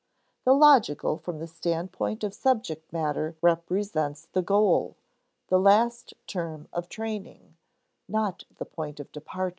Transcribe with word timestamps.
_The 0.47 0.59
logical 0.59 1.15
from 1.19 1.37
the 1.37 1.45
standpoint 1.45 2.23
of 2.23 2.33
subject 2.33 2.91
matter 2.91 3.35
represents 3.39 4.25
the 4.33 4.41
goal, 4.41 4.95
the 5.49 5.59
last 5.59 6.15
term 6.25 6.67
of 6.73 6.89
training, 6.89 7.55
not 8.07 8.45
the 8.57 8.65
point 8.65 8.99
of 8.99 9.11
departure. 9.11 9.49